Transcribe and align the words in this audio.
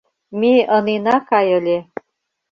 —Ме 0.39 0.53
ынена 0.77 1.15
кай 1.29 1.47
ыле... 1.59 1.77